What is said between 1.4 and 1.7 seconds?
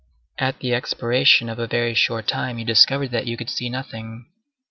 of a